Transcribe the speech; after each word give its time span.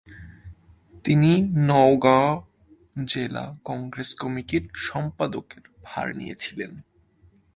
তিনি 1.03 1.31
নগাঁও 1.67 2.31
জেলা 3.05 3.45
কংগ্রেস 3.65 4.09
কমিটির 4.15 4.63
সম্পাদকের 4.75 5.63
ভার 5.83 6.07
নিয়েছিলেন। 6.15 6.71